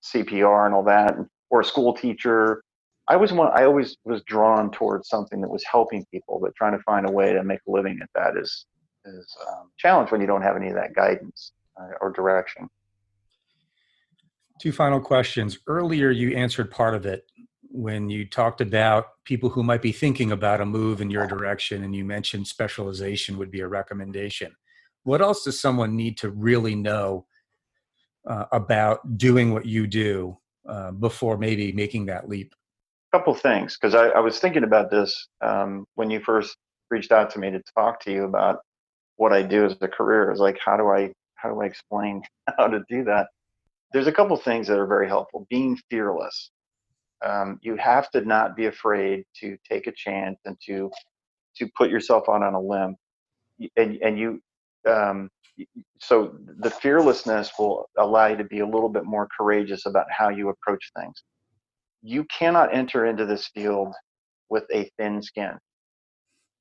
[0.03, 1.15] CPR and all that,
[1.49, 2.61] or a school teacher.
[3.07, 3.51] I was one.
[3.53, 7.11] I always was drawn towards something that was helping people, but trying to find a
[7.11, 8.65] way to make a living at that is
[9.05, 12.69] is um, challenge when you don't have any of that guidance uh, or direction.
[14.61, 15.57] Two final questions.
[15.67, 17.25] Earlier, you answered part of it
[17.72, 21.84] when you talked about people who might be thinking about a move in your direction,
[21.84, 24.55] and you mentioned specialization would be a recommendation.
[25.03, 27.26] What else does someone need to really know
[28.28, 32.53] uh, about doing what you do uh, before maybe making that leap?
[33.13, 36.57] A couple things, because I, I, was thinking about this um, when you first
[36.91, 38.59] reached out to me to talk to you about
[39.15, 40.32] what I do as a career.
[40.32, 42.22] Is like, how do I how do I explain
[42.57, 43.28] how to do that?
[43.93, 45.47] There's a couple things that are very helpful.
[45.49, 46.51] Being fearless.
[47.26, 50.89] Um, you have to not be afraid to take a chance and to
[51.57, 52.95] to put yourself out on a limb.
[53.76, 54.41] And and you
[54.89, 55.30] um,
[55.99, 60.30] so the fearlessness will allow you to be a little bit more courageous about how
[60.30, 61.24] you approach things.
[62.01, 63.93] You cannot enter into this field
[64.49, 65.57] with a thin skin.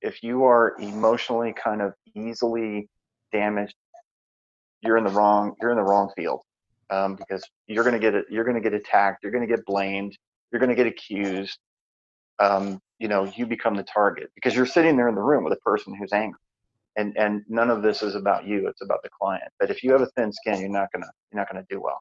[0.03, 2.89] If you are emotionally kind of easily
[3.33, 3.75] damaged,
[4.83, 6.41] you're in the wrong you're in the wrong field
[6.91, 9.65] um, because you're going to get you're going to get attacked you're going to get
[9.65, 10.17] blamed
[10.53, 11.59] you're going to get accused
[12.41, 15.53] um, you know you become the target because you're sitting there in the room with
[15.53, 16.41] a person who's angry
[16.97, 19.93] and and none of this is about you it's about the client but if you
[19.93, 21.99] have a thin skin you're not gonna you're not gonna do well.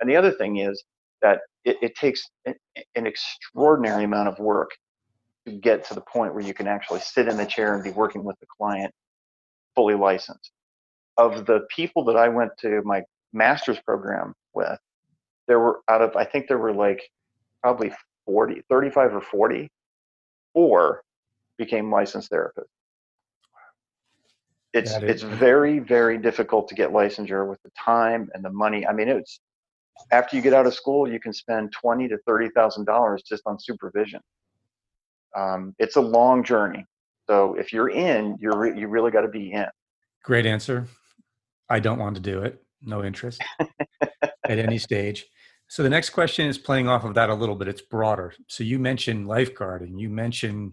[0.00, 0.82] And the other thing is
[1.22, 4.70] that it, it takes an extraordinary amount of work
[5.46, 7.90] to get to the point where you can actually sit in the chair and be
[7.90, 8.92] working with the client
[9.74, 10.50] fully licensed.
[11.16, 14.78] Of the people that i went to my master's program with
[15.48, 17.00] there were out of i think there were like
[17.62, 17.92] probably
[18.26, 19.68] 40 35 or 40
[20.54, 21.02] or
[21.58, 22.64] became licensed therapists
[24.76, 28.86] it's it's very very difficult to get licensure with the time and the money.
[28.86, 29.40] I mean, it's
[30.12, 33.42] after you get out of school, you can spend twenty to thirty thousand dollars just
[33.46, 34.20] on supervision.
[35.34, 36.84] Um, it's a long journey.
[37.28, 39.66] So if you're in, you're re- you really got to be in.
[40.22, 40.86] Great answer.
[41.68, 42.62] I don't want to do it.
[42.82, 43.42] No interest
[44.00, 45.26] at any stage.
[45.68, 47.68] So the next question is playing off of that a little bit.
[47.68, 48.32] It's broader.
[48.46, 49.98] So you mentioned lifeguarding.
[49.98, 50.72] You mentioned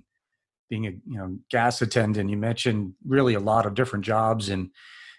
[0.69, 2.29] being a you know gas attendant.
[2.29, 4.69] You mentioned really a lot of different jobs, and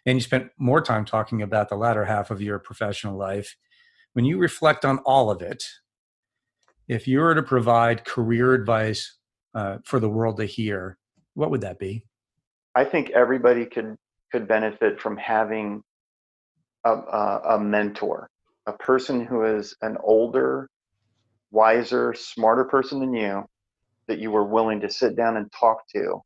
[0.07, 3.57] and you spent more time talking about the latter half of your professional life.
[4.13, 5.65] When you reflect on all of it,
[6.89, 9.17] if you were to provide career advice
[9.55, 10.99] uh, for the world to hear,
[11.35, 12.05] what would that be?
[12.75, 13.97] I think everybody could
[14.33, 15.83] could benefit from having
[16.85, 18.29] a, a, a mentor,
[18.67, 20.69] a person who is an older,
[21.51, 23.45] wiser, smarter person than you,
[24.09, 26.21] that you were willing to sit down and talk to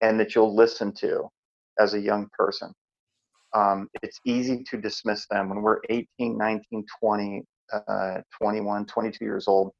[0.00, 1.28] and that you'll listen to
[1.78, 2.72] as a young person.
[3.54, 9.46] Um, it's easy to dismiss them when we're 18, 19, 20, uh, 21, 22 years
[9.46, 9.72] old.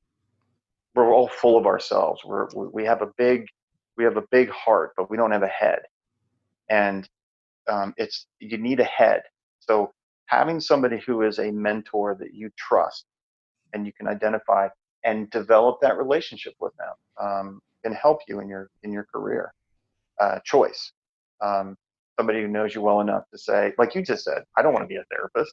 [0.95, 2.21] We're all full of ourselves.
[2.25, 3.47] We're, we have a big,
[3.97, 5.81] we have a big heart, but we don't have a head.
[6.69, 7.09] And
[7.71, 9.23] um, it's you need a head.
[9.61, 9.93] So
[10.33, 13.05] having somebody who is a mentor that you trust
[13.75, 14.67] and you can identify
[15.05, 19.53] and develop that relationship with them um, can help you in your in your career
[20.21, 20.93] uh, choice.
[21.43, 21.77] Um,
[22.19, 24.85] somebody who knows you well enough to say, like you just said, I don't want
[24.85, 25.53] to be a therapist.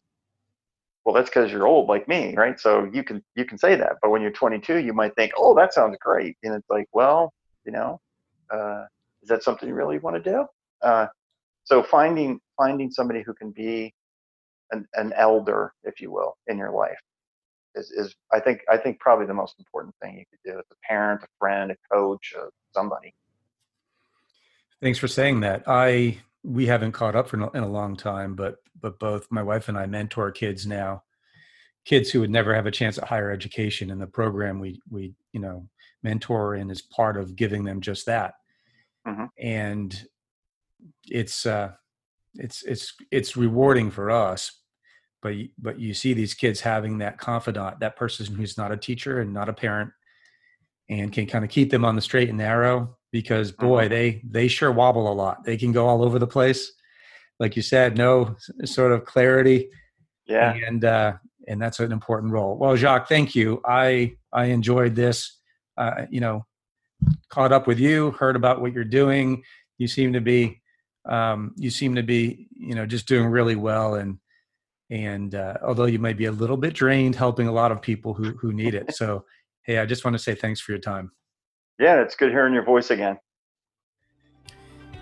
[1.03, 2.57] Well, that's because you're old like me, right?
[2.57, 5.53] So you can you can say that, but when you're 22, you might think, oh,
[5.55, 7.33] that sounds great, and it's like, well,
[7.65, 7.99] you know,
[8.49, 8.85] uh,
[9.23, 10.45] is that something you really want to do?
[10.81, 11.07] Uh,
[11.65, 13.93] so finding finding somebody who can be
[14.71, 16.99] an, an elder, if you will, in your life
[17.75, 20.65] is, is I think I think probably the most important thing you could do as
[20.71, 23.13] a parent, a friend, a coach, uh, somebody.
[24.81, 25.63] Thanks for saying that.
[25.67, 29.69] I we haven't caught up for in a long time, but but both my wife
[29.69, 31.03] and I mentor kids now,
[31.85, 35.13] kids who would never have a chance at higher education, and the program we we
[35.31, 35.67] you know
[36.03, 38.35] mentor in is part of giving them just that,
[39.07, 39.25] mm-hmm.
[39.37, 40.07] and
[41.07, 41.71] it's uh,
[42.35, 44.58] it's it's it's rewarding for us
[45.21, 49.21] but but you see these kids having that confidant that person who's not a teacher
[49.21, 49.91] and not a parent
[50.89, 53.93] and can kind of keep them on the straight and narrow because boy mm-hmm.
[53.93, 55.43] they they sure wobble a lot.
[55.43, 56.71] They can go all over the place.
[57.39, 59.69] Like you said no sort of clarity
[60.27, 60.53] yeah.
[60.67, 61.13] and uh
[61.47, 62.57] and that's an important role.
[62.57, 63.61] Well jacques thank you.
[63.65, 65.37] I i enjoyed this.
[65.77, 66.45] Uh you know
[67.29, 69.43] caught up with you heard about what you're doing.
[69.77, 70.61] You seem to be
[71.07, 74.19] um you seem to be you know just doing really well and
[74.89, 78.13] and uh, although you might be a little bit drained helping a lot of people
[78.13, 78.93] who who need it.
[78.95, 79.25] So
[79.63, 81.11] hey i just want to say thanks for your time.
[81.79, 83.19] Yeah it's good hearing your voice again.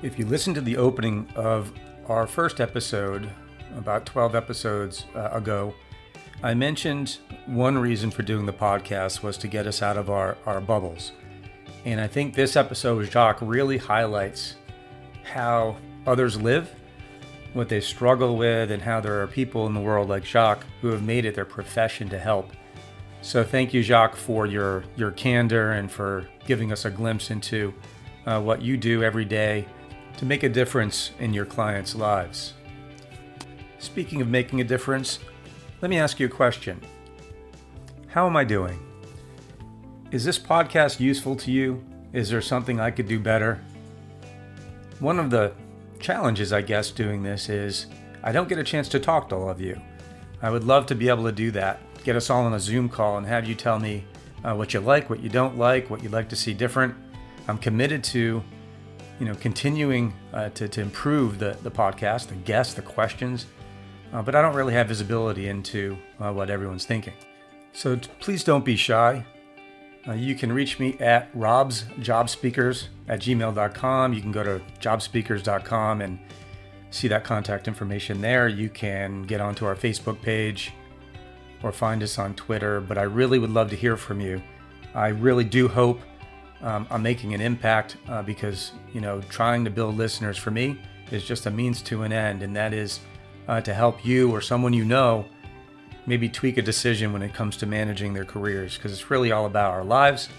[0.02, 1.74] If you listen to the opening of
[2.08, 3.30] our first episode
[3.76, 5.74] about 12 episodes uh, ago
[6.42, 10.38] i mentioned one reason for doing the podcast was to get us out of our,
[10.46, 11.12] our bubbles.
[11.86, 14.56] And i think this episode with jacques really highlights
[15.24, 16.74] how others live
[17.54, 20.89] what they struggle with, and how there are people in the world like Jacques who
[20.89, 22.52] have made it their profession to help.
[23.22, 27.74] So thank you, Jacques, for your your candor and for giving us a glimpse into
[28.26, 29.66] uh, what you do every day
[30.18, 32.54] to make a difference in your clients' lives.
[33.80, 35.20] Speaking of making a difference,
[35.82, 36.82] let me ask you a question.
[38.08, 38.80] How am I doing?
[40.10, 41.84] Is this podcast useful to you?
[42.14, 43.62] Is there something I could do better?
[45.00, 45.54] One of the
[46.00, 47.88] challenges, I guess, doing this is
[48.24, 49.80] I don't get a chance to talk to all of you.
[50.41, 52.89] I would love to be able to do that, get us all on a Zoom
[52.89, 54.06] call and have you tell me
[54.43, 56.93] uh, what you like, what you don't like, what you'd like to see different.
[57.48, 58.43] I'm committed to,
[59.20, 63.48] you know, continuing uh, to, to improve the, the podcast, the guests, the questions,
[64.14, 67.14] uh, but I don't really have visibility into uh, what everyone's thinking.
[67.74, 69.26] So t- please don't be shy.
[70.08, 74.14] Uh, you can reach me at robsjobspeakers at gmail.com.
[74.14, 76.20] You can go to jobspeakers.com and
[76.89, 78.47] see that contact information there.
[78.47, 80.74] You can get onto our Facebook page
[81.64, 82.82] or find us on Twitter.
[82.82, 84.41] But I really would love to hear from you.
[84.93, 85.99] I really do hope
[86.62, 90.80] um, I'm making an impact uh, because, you know, trying to build listeners for me
[91.12, 92.99] is just a means to an end, and that is
[93.47, 95.26] uh, to help you or someone you know
[96.05, 99.45] maybe tweak a decision when it comes to managing their careers because it's really all
[99.45, 100.30] about our lives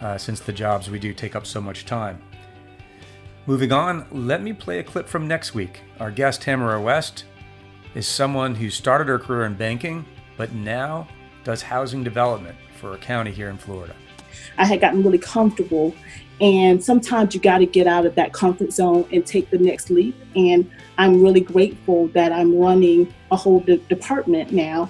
[0.00, 2.20] uh, since the jobs we do take up so much time.
[3.46, 5.80] Moving on, let me play a clip from next week.
[5.98, 7.24] Our guest, Tamara West,
[7.94, 10.04] is someone who started her career in banking
[10.36, 11.06] but now
[11.44, 13.94] does housing development for a county here in Florida.
[14.56, 15.94] I had gotten really comfortable,
[16.40, 19.90] and sometimes you got to get out of that comfort zone and take the next
[19.90, 20.14] leap.
[20.34, 24.88] And I'm really grateful that I'm running a whole de- department now.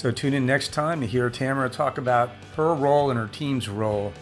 [0.00, 3.68] So tune in next time to hear Tamara talk about her role and her team's
[3.68, 4.14] role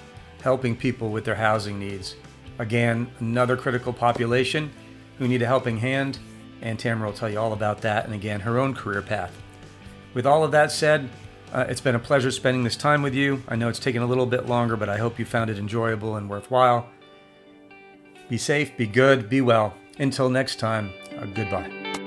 [0.43, 2.17] helping people with their housing needs.
[2.59, 4.73] Again, another critical population
[5.19, 6.19] who need a helping hand,
[6.63, 9.31] and Tamara will tell you all about that and again, her own career path.
[10.15, 11.09] With all of that said,
[11.53, 13.41] uh, it's been a pleasure spending this time with you.
[13.47, 16.17] I know it's taken a little bit longer, but I hope you found it enjoyable
[16.17, 16.89] and worthwhile.
[18.29, 19.75] Be safe, be good, be well.
[20.01, 21.98] Until next time, uh, goodbye.